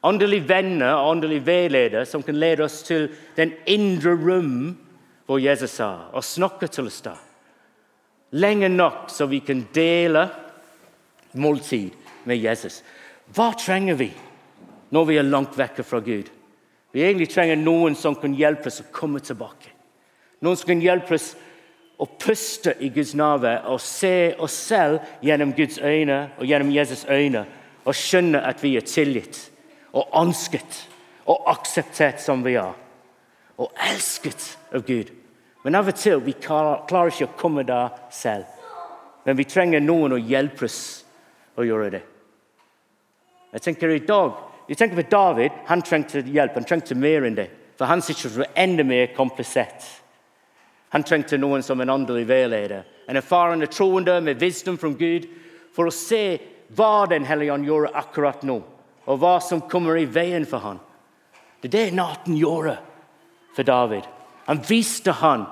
[0.01, 4.77] Åndelige venner og åndelige veiledere som kan lede oss til den indre rom
[5.29, 7.13] hvor Jesus er, og snakke til oss da.
[8.31, 10.25] Lenge nok så vi kan dele
[11.37, 11.91] måltid
[12.25, 12.81] med Jesus.
[13.31, 14.09] Hva trenger vi
[14.91, 16.31] når vi er langt vekke fra Gud?
[16.91, 19.69] Vi egentlig trenger noen som kan hjelpe oss å komme tilbake.
[20.41, 21.29] Noen som kan hjelpe oss
[22.01, 27.05] å puste i Guds nærvær og se oss selv gjennom Guds øyne og gjennom Jesus'
[27.07, 27.45] øyne
[27.85, 29.51] og skjønne at vi er tilgitt
[29.91, 30.85] og ønsket
[31.29, 32.73] og akseptert som vi er.
[33.61, 35.11] Og elsket av Gud.
[35.63, 38.47] Men av og til vi klarer ikke å komme der selv.
[39.25, 40.81] Men vi trenger noen å hjelpe oss
[41.59, 42.01] å gjøre det.
[43.51, 44.39] Jeg tenker i dag,
[44.71, 45.57] jeg tenker på David.
[45.67, 46.55] Han trengte hjelp.
[46.55, 47.49] Han trengte mer enn det.
[47.77, 49.83] For hans situasjon var enda mer komplisert.
[50.95, 52.85] Han trengte noen som en åndelig veileder.
[53.07, 55.27] En erfarende troende med visdom fra Gud
[55.75, 56.39] for å se
[56.71, 58.61] hva Den hellige ånd gjør akkurat nå,
[59.05, 60.79] og hva som kommer i veien for ham.
[61.61, 62.77] Det er det Naten gjorde
[63.55, 64.07] for David.
[64.45, 65.45] Han viste han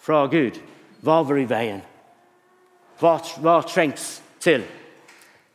[0.00, 0.60] fra Gud
[1.04, 1.82] hva var i veien.
[3.00, 4.64] Hva, hva trengs til?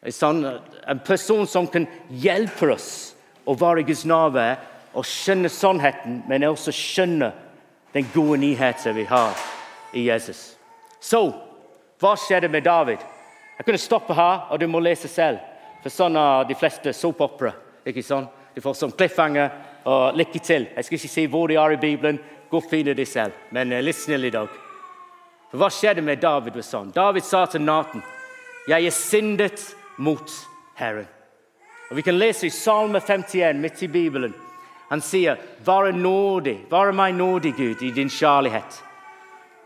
[0.03, 2.89] En person som kan hjelpe oss
[3.49, 4.59] å være i Guds nærvær
[4.93, 7.31] og skjønne sannheten, men også skjønne
[7.93, 9.33] den gode nyheten vi har
[9.93, 10.53] i Jesus.
[11.01, 11.23] Så
[11.99, 13.01] hva skjedde med David?
[13.57, 15.39] Jeg kunne stoppe her, og du må lese selv.
[15.83, 17.53] For sånn er de fleste soapopera.
[17.85, 18.27] ikke sånn?
[18.55, 19.51] De får sånn cliffhanger
[19.85, 20.67] og lykke til.
[20.75, 22.19] Jeg skal ikke si hvor de er i Bibelen.
[22.49, 23.33] Gå og finne de selv.
[23.51, 24.49] Men uh, litt snill i dag.
[25.51, 26.57] For Hva skjedde med David?
[26.57, 26.91] og sånn?
[26.93, 28.03] David sa til Naten,
[28.67, 30.29] 'Jeg er syndet mot
[30.77, 31.07] Herren'.
[31.89, 34.33] Og Vi kan lese i Salme 51 midt i Bibelen.
[34.89, 38.83] Han sier, 'Vare nådig, vare meg nådig, Gud, i din kjærlighet.'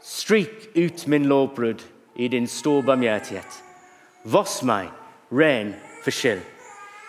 [0.02, 1.82] 'Stryk ut min lovbrudd
[2.16, 3.64] i din store barmhjertighet.'
[4.24, 4.88] Voss meg
[5.32, 6.44] ren for skyld,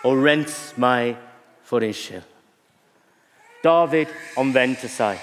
[0.03, 1.15] og rens meg
[1.63, 2.31] for din skyld.'
[3.65, 5.17] David omvendte seg,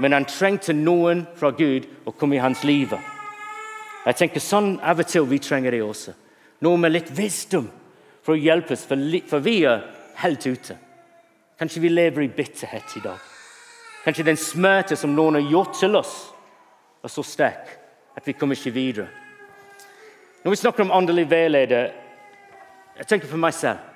[0.00, 2.94] men han trengte noen fra Gud å komme i hans liv.
[4.06, 6.14] Jeg tenker Sånn av og til vi trenger det også.
[6.64, 7.68] Noe med litt visdom
[8.24, 9.84] for å hjelpe oss, for vi er
[10.22, 10.78] helt ute.
[11.58, 13.18] Kanskje vi lever i bitterhet i dag.
[14.02, 16.14] Kanskje den smerte som noen har gjort til oss,
[17.02, 17.68] er så sterk
[18.16, 19.08] at vi kommer ikke videre.
[20.42, 21.92] Når vi snakker om åndelig veileder,
[22.98, 23.90] jeg tenker på meg selv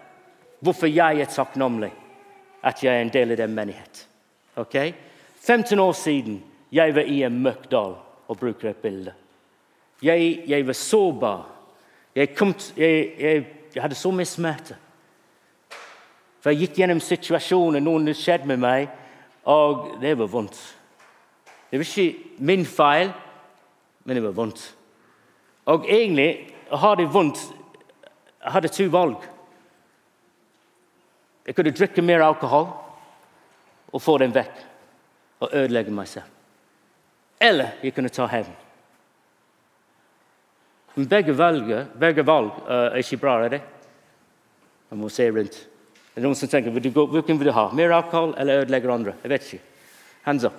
[0.65, 1.93] hvorfor jeg er takknemlig
[2.67, 4.07] at jeg er en del av den menighet.
[4.57, 4.95] Okay?
[5.41, 6.41] 15 år siden
[6.73, 7.95] jeg var i en mørk dal
[8.27, 9.13] og bruker et bilde.
[10.03, 11.45] Jeg, jeg var sårbar.
[12.15, 14.77] Jeg, kom, jeg, jeg hadde så mye smerte.
[16.41, 18.89] For jeg gikk gjennom situasjoner, noen skjedde med meg,
[19.47, 20.59] og det var vondt.
[21.71, 23.13] Det var ikke min feil,
[24.05, 24.63] men det var vondt.
[25.67, 26.29] Og egentlig
[26.71, 27.43] å ha det vondt
[28.47, 29.25] Jeg hadde to valg.
[31.47, 32.69] Jeg kunne drikke mer alkohol
[33.93, 34.63] og få den vekk
[35.43, 36.31] og ødelegge meg selv.
[37.43, 38.55] Eller jeg kunne ta hevn.
[40.97, 41.69] Men begge, valg,
[42.01, 43.61] begge valg uh, er ikke bra, er det?
[44.91, 45.59] Jeg må se rundt.
[46.15, 47.67] Det er noen som tenker vil du gå, hvilken vil du ha?
[47.77, 49.19] Mer alkohol eller ødelegge andre?
[49.23, 49.51] Jeg vet.
[50.25, 50.57] Hands up.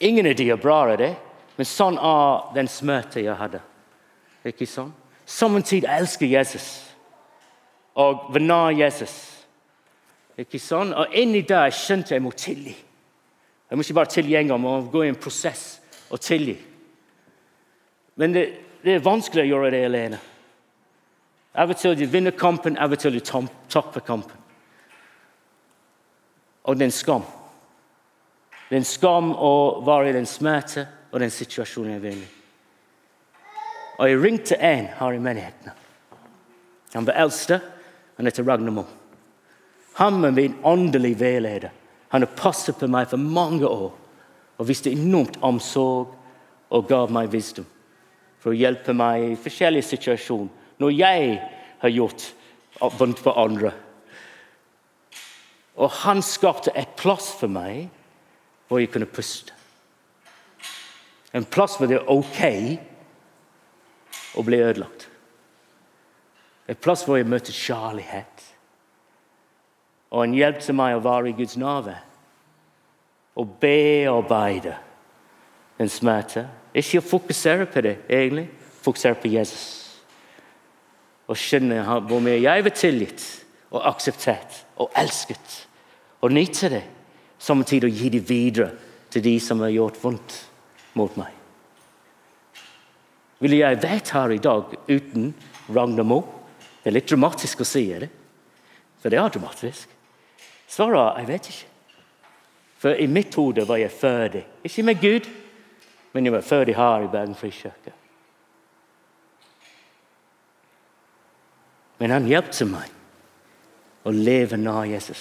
[0.00, 1.14] Ingen av de er bra, er det?
[1.60, 3.58] men sånn er den smerte jeg hadde.
[4.48, 4.94] Ikke sånn?
[5.30, 6.70] Samtidig elsker Jesus
[7.94, 9.14] og var nær Jesus.
[10.38, 10.94] Ikke sånn?
[10.96, 12.72] Og inni der skjønte jeg må tilgi.
[13.70, 16.56] Jeg må ikke bare tilgi en gang, men gå i en prosess og tilgi.
[18.18, 18.44] Men det,
[18.82, 20.18] det er vanskelig å gjøre det alene.
[21.54, 24.36] Av og til du vinner kampen, av og til du taper kampen.
[26.66, 27.24] Og det er en skam.
[28.68, 29.54] Det er en skam å
[29.86, 32.28] være i den smerte og den situasjonen jeg er i.
[34.00, 35.74] Og jeg ringte en her i menigheten.
[36.94, 37.60] Han var eldste.
[38.16, 38.88] Han heter Ragnar Moe.
[40.00, 41.70] Han var min åndelige veileder.
[42.08, 43.92] Han har passet på meg for mange år
[44.60, 46.14] og viste enormt omsorg
[46.70, 47.68] og ga meg visdom
[48.40, 51.36] for å hjelpe meg i forskjellige situasjoner når jeg
[51.82, 52.26] har gjort
[52.96, 53.72] vondt for andre.
[55.76, 57.90] Og han skapte et plass for meg
[58.68, 59.52] hvor jeg kunne puste.
[61.36, 62.40] En plass hvor det er OK
[64.36, 65.08] å ble ødelagt.
[66.70, 68.46] Et plass hvor jeg møter kjærlighet.
[70.10, 72.04] Og en hjelp til meg å være i Guds nærvær.
[73.38, 74.76] Og bearbeide
[75.80, 76.46] en smerte.
[76.74, 78.48] Ikke å fokusere på det, egentlig.
[78.82, 79.80] Fokusere på Jesus
[81.30, 83.24] og skjønne hvor mye jeg var tilgitt
[83.70, 85.58] og akseptert og elsket.
[86.20, 86.82] Og nyte det,
[87.38, 88.72] samtidig å gi det videre
[89.10, 90.38] til de som har gjort vondt
[90.98, 91.39] mot meg.
[93.40, 95.32] Ville jeg vært her i dag uten
[95.72, 96.38] Ragnar Moe?
[96.80, 98.08] Det er litt dramatisk å si det,
[99.00, 99.88] for det er dramatisk.
[100.70, 101.70] Svaret jeg vet ikke.
[102.80, 104.44] For i mitt hode var jeg ferdig.
[104.64, 105.26] Ikke med Gud,
[106.12, 107.92] men jeg var ferdig her i Bergen frikirke.
[112.00, 112.96] Men han hjalp meg
[114.08, 115.20] å leve nær Jesus.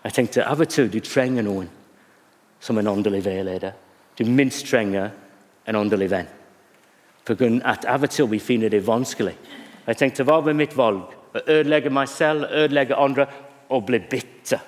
[0.00, 1.68] Jeg tenkte av og til du trenger noen
[2.60, 3.76] som en åndelig veileder.
[4.16, 5.12] Du minst trenger
[5.64, 6.28] en åndelig venn.
[7.24, 9.36] På grunn at av og til vi finner det vanskelig.
[9.86, 11.16] Jeg tenkte, Hva var mitt valg?
[11.34, 13.26] Å ødelegge meg selv, ødelegge andre
[13.70, 14.60] og bli bitter?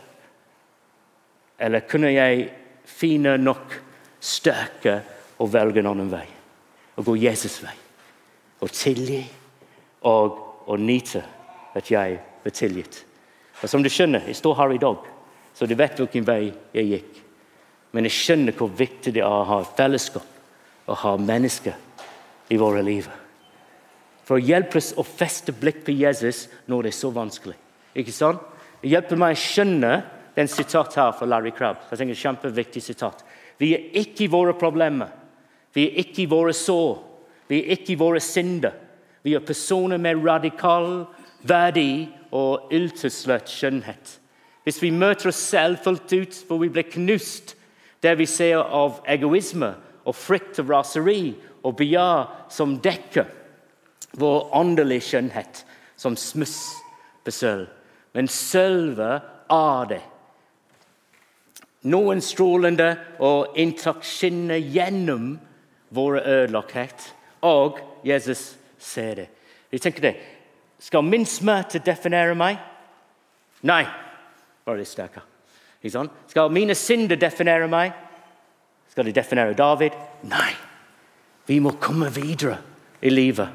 [1.59, 2.49] Eller kunne jeg
[2.85, 3.79] finne nok
[4.21, 5.01] styrke
[5.39, 6.27] og velge en annen vei?
[6.97, 7.75] Og gå Jesus' vei?
[8.63, 9.23] og tilgi
[10.09, 11.23] og å nyte
[11.75, 13.03] at jeg ble tilgitt.
[13.63, 15.09] Og Som du skjønner, jeg står her i dag,
[15.55, 17.19] så du vet hvilken vei jeg gikk.
[17.93, 20.27] Men jeg skjønner hvor viktig det er å ha fellesskap
[20.87, 21.77] og ha mennesker
[22.53, 23.09] i våre liv.
[24.27, 27.57] For å hjelpe oss å feste blikk på Jesus når det er så vanskelig.
[27.99, 28.43] Ikke sant?
[28.83, 29.93] Det hjelper meg å skjønne
[30.35, 31.83] den sitat her fra Larry Crabb.
[31.91, 33.23] Jeg tenker kjempeviktig sitat.
[33.61, 35.11] Vi er ikke i våre problemer.
[35.75, 36.97] Vi er ikke i våre sår.
[37.49, 38.75] Vi er ikke i våre synder.
[39.23, 41.05] Vi er personer med radikal
[41.47, 44.19] verdi og yltesløtt skjønnhet.
[44.65, 47.57] Hvis vi møter oss selv fullt ut, hvor vi blir knust
[48.03, 53.29] der vi ser av egoisme og frykt og raseri og begjær som dekker
[54.19, 55.63] vår åndelige skjønnhet
[55.97, 56.59] som smuss
[57.25, 57.69] på sølv.
[58.13, 60.03] Men sølvet av det.
[61.89, 62.93] Noen strålende
[63.25, 65.33] og intakt skinner gjennom
[65.93, 67.09] vår ødelagthet,
[67.43, 69.27] og Jesus ser det.
[69.73, 70.15] Jeg tenker det.
[70.83, 72.61] Skal min smerte definere meg?
[73.67, 73.83] Nei.
[74.63, 75.27] Bare litt sterkere.
[76.31, 77.95] Skal mine synder definere meg?
[78.93, 79.95] Skal de definere David?
[80.29, 80.51] Nei.
[81.47, 82.59] Vi må komme videre
[83.01, 83.49] i livet.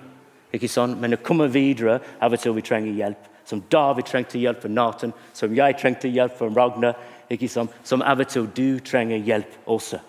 [0.49, 0.95] Ikke sånn?
[0.97, 3.27] Men å komme videre av og til vi trenger hjelp.
[3.45, 6.97] Som David trengte hjelp for Nathan, som jeg trengte hjelp for Ragnar.
[7.29, 7.69] Ikke sånn?
[7.85, 10.01] Som av og til du trenger hjelp også.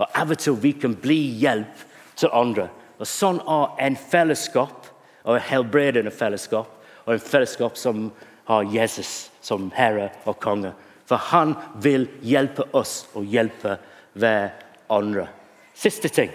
[0.00, 1.84] Og Av og til vi kan bli hjelp
[2.16, 2.70] til andre.
[2.96, 4.88] Og Sånn er en fellesskap,
[5.22, 6.72] og en helbredende fellesskap,
[7.04, 8.08] og en fellesskap som
[8.48, 10.72] har Jesus som herre og konge.
[11.06, 11.54] For han
[11.84, 13.76] vil hjelpe oss og hjelpe
[14.12, 15.26] hverandre.
[15.74, 16.30] Siste ting.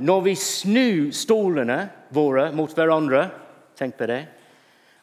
[0.00, 1.78] Når vi snur stolene
[2.08, 3.26] våre mot hverandre,
[3.78, 4.20] tenk på det,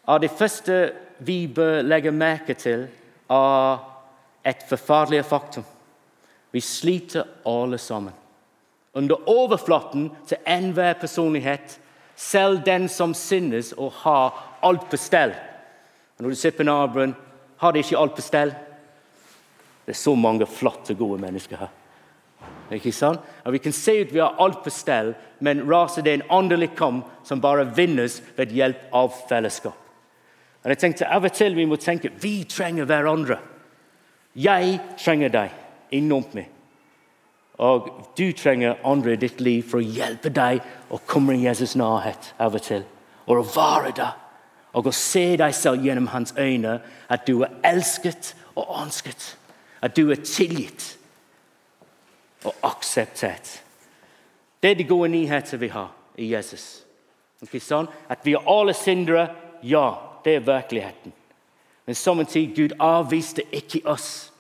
[0.08, 0.78] er det første
[1.24, 2.88] vi bør legge merke til,
[3.30, 3.80] er
[4.48, 5.66] et forferdelig faktum.
[6.52, 8.14] Vi sliter alle sammen.
[8.98, 11.80] Under overflaten til enhver personlighet,
[12.16, 15.36] selv den som sinnes og har alt på stell.
[16.18, 17.14] Når du ser på naboen,
[17.58, 18.56] har de ikke alt på stell?
[19.88, 21.70] Det er så mange flotte, gode mennesker her.
[22.76, 23.22] Ikke sant?
[23.46, 26.76] Og Vi kan se ut vi har alt på stell, men raser det en åndelig
[26.76, 29.78] kamp som bare vinnes ved hjelp av fellesskap.
[30.64, 33.38] Og jeg tenkte Av og til vi må tenke vi trenger hverandre.
[34.36, 35.56] Jeg trenger deg
[35.96, 36.52] enormt mye.
[37.58, 40.60] Og du trenger andre i ditt liv for å hjelpe deg
[40.92, 42.84] å komme i Jesus' nærhet av og til.
[43.26, 44.14] Og å være der.
[44.76, 49.38] Og å se deg selv gjennom hans øyne, at du er elsket og ønsket.
[49.82, 50.98] At du er tilgitt
[52.46, 53.62] og akseptert.
[54.64, 56.84] Det er de gode nyheter vi har i Jesus.
[57.46, 57.90] Ikke sånn?
[58.10, 59.28] At vi er alle syndere,
[59.62, 59.92] ja,
[60.26, 61.14] det er virkeligheten.
[61.86, 64.32] Men samtidig Gud avviste ikke oss.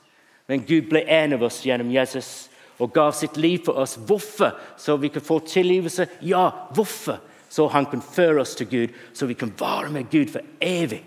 [0.47, 3.95] Men Gud ble en av oss gjennom Jesus og gav sitt liv for oss.
[3.95, 4.57] Hvorfor?
[4.77, 6.07] Så vi kan få tilgivelse?
[6.21, 7.21] Ja, hvorfor?
[7.49, 11.03] Så han kan føre oss til Gud, så vi kan være med Gud for evig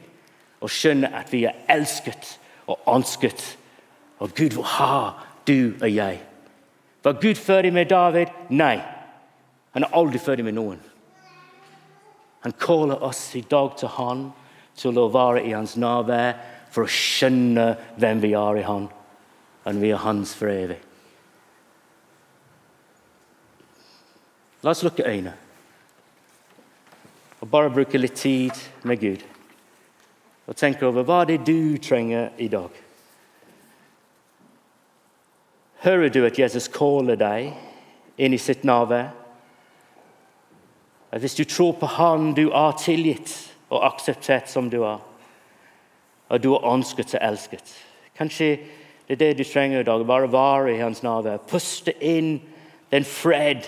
[0.61, 3.43] og skjønne at vi er elsket og ønsket.
[4.21, 4.97] Og Gud vil ha
[5.49, 6.21] du og jeg.
[7.03, 8.33] Var Gud ferdig med David?
[8.51, 8.77] Nei.
[9.73, 10.81] Han er aldri ferdig med noen.
[12.45, 14.31] Han kaller oss i dag til han
[14.77, 16.37] til å være i hans nærvær
[16.73, 17.67] for å skjønne
[18.01, 18.87] hvem vi er i han,
[19.67, 20.79] og vi er hans for evig.
[24.61, 25.37] La oss lukke øynene
[27.41, 29.23] og bare bruke litt tid med Gud.
[30.45, 32.69] Og tenke over hva det er du trenger i dag.
[35.81, 37.55] Hører du at Jesus kaller deg
[38.21, 39.15] inn i sitt nærvær?
[41.11, 43.33] At hvis du tror på Han, du er tilgitt
[43.71, 45.01] og akseptert som du er.
[46.29, 47.73] Og du er ønsket og elsket.
[48.19, 48.59] Kanskje
[49.09, 50.07] det er det du trenger i dag.
[50.07, 51.41] Bare være i Hans nærvær.
[51.49, 52.37] Puste inn
[52.93, 53.67] den fred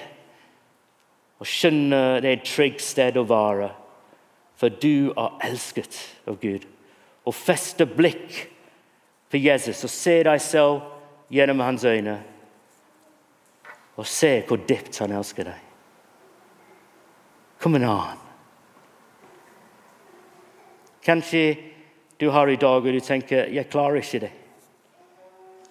[1.43, 3.73] og skjønne det er et trygt sted å være.
[4.55, 5.97] For du er elsket
[6.29, 6.69] av Gud.
[7.27, 8.45] Og feste blikk
[9.33, 10.92] på Jesus og se deg selv
[11.33, 12.19] gjennom hans øyne.
[13.97, 15.61] Og se hvor dypt han elsker deg.
[17.61, 18.19] Kom an.
[21.05, 21.57] Kanskje
[22.21, 24.39] du har i dag og du tenker 'jeg klarer ikke det'.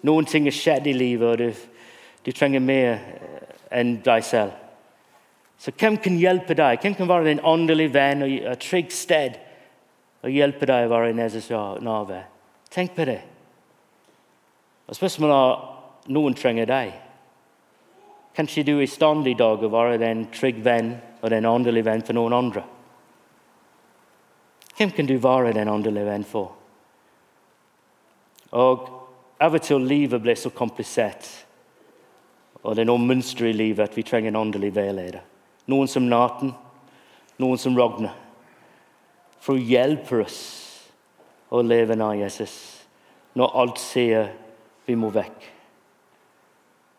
[0.03, 1.53] Noen ting har skjedd i livet, og du,
[2.25, 2.99] du trenger mer
[3.71, 4.51] enn deg selv.
[5.57, 6.79] Så hvem kan hjelpe deg?
[6.81, 9.37] Hvem kan være din åndelige venn og et trygt sted
[10.23, 12.23] og hjelpe deg å være i Jesus nærvær?
[12.71, 13.30] Tenk på det.
[14.91, 16.91] Og Spørsmålet er noen trenger deg.
[18.35, 21.87] Kanskje du er i stand i dag å være den trygg venn og den åndelige
[21.87, 22.63] venn for noen andre.
[24.75, 26.51] Hvem kan du være den åndelige venn for?
[28.51, 28.89] Og
[29.41, 31.25] Av og til livet blir så komplisert,
[32.61, 35.23] og det er noe mønster i livet at vi trenger en åndelig veileder
[35.71, 36.53] noen som Naten,
[37.39, 38.15] noen som Ragnar.
[39.41, 40.41] For å hjelpe oss
[41.51, 42.53] å leve nær Jesus
[43.37, 44.29] når alt sier
[44.91, 45.47] vi må vekk.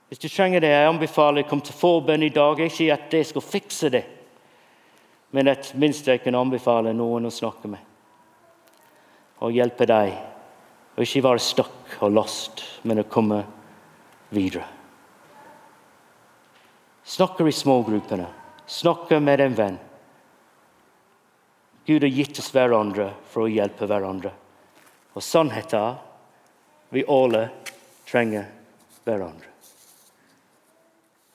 [0.09, 2.59] Hvis du trenger det, jeg anbefaler å komme til forbønn i dag.
[2.61, 4.03] Ikke at det skal fikse det,
[5.32, 7.80] men at minst jeg kan anbefale noen å snakke med.
[9.40, 10.12] Og hjelpe deg.
[10.93, 13.40] Og ikke være stuck og lost, men å komme
[14.36, 14.66] videre.
[17.09, 18.28] Snakker i smågruppene.
[18.68, 19.80] Snakker med en venn.
[21.88, 24.30] Gud har gitt oss hverandre for å hjelpe hverandre.
[25.16, 25.97] Og sannheten
[26.93, 27.47] vi alle
[28.13, 28.45] trenger
[29.05, 29.49] hverandre.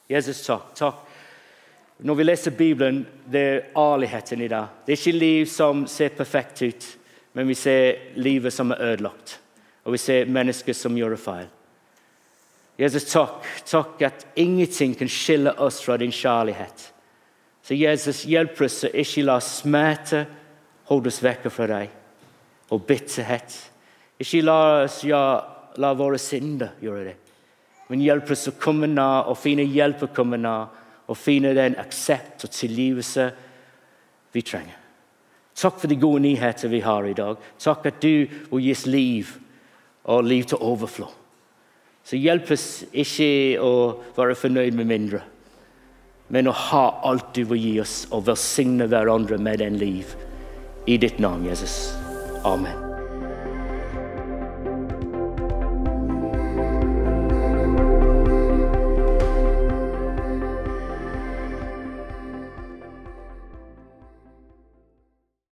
[0.08, 0.76] Jesus, takk.
[0.76, 1.04] takk.
[1.98, 4.64] Når vi leser Bibelen, det er ærligheten i det.
[4.86, 6.86] Det er ikke liv som ser perfekt ut,
[7.34, 9.40] men vi ser livet som er ødelagt.
[9.84, 11.50] Og vi ser mennesker som gjør feil.
[12.78, 13.42] Jesus, takk.
[13.66, 16.92] Takk at ingenting kan skille oss fra din kjærlighet.
[17.66, 20.28] Så Jesus, hjelp oss å ikke la smerte
[20.88, 21.90] holde oss vekk fra deg,
[22.72, 23.56] og bitterhet.
[24.22, 25.24] Ikke la oss ja,
[25.78, 27.16] la våre synder gjøre det,
[27.88, 30.74] men hjelp oss å komme nær og finne hjelp å komme nær
[31.08, 33.30] og finne den aksept og tilgivelse
[34.36, 34.76] vi trenger.
[35.58, 37.40] Takk for de gode nyheter vi har i dag.
[37.58, 39.32] Takk at du vil gi oss liv,
[40.08, 41.16] og liv til overflod.
[42.08, 43.32] Så hjelp oss ikke
[43.64, 43.74] å
[44.16, 45.24] være fornøyd med mindre
[46.28, 50.16] men å ha alt du vil gi oss, og velsigne hverandre med den liv.
[50.88, 51.96] I ditt navn, Jesus.
[52.48, 52.87] Amen.